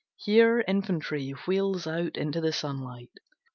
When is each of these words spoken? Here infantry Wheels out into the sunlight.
Here 0.15 0.63
infantry 0.67 1.29
Wheels 1.45 1.85
out 1.85 2.17
into 2.17 2.41
the 2.41 2.51
sunlight. 2.53 3.11